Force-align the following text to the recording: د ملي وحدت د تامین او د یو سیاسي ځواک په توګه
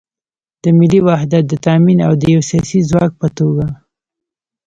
د 0.61 0.63
ملي 0.77 0.99
وحدت 1.07 1.43
د 1.47 1.53
تامین 1.65 1.99
او 2.07 2.13
د 2.21 2.23
یو 2.33 2.41
سیاسي 2.49 2.79
ځواک 2.89 3.11
په 3.21 3.27
توګه 3.37 3.65